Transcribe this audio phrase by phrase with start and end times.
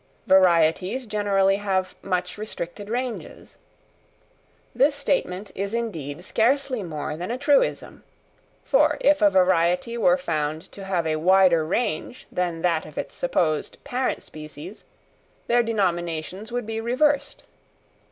[0.25, 3.55] Varieties generally have much restricted ranges.
[4.73, 8.03] This statement is indeed scarcely more than a truism,
[8.63, 13.13] for if a variety were found to have a wider range than that of its
[13.13, 14.85] supposed parent species,
[15.45, 17.43] their denominations would be reversed.